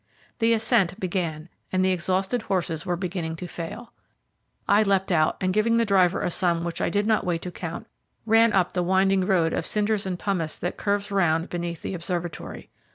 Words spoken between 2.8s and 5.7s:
were beginning to fail. I leapt out, and